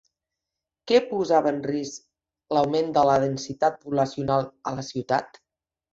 Què 0.91 1.01
posava 1.09 1.51
en 1.57 1.59
risc 1.71 2.55
l'augment 2.57 2.89
de 2.97 3.03
la 3.11 3.19
densitat 3.27 3.81
poblacional 3.85 4.49
a 4.71 4.75
la 4.79 4.87
ciutat? 4.93 5.43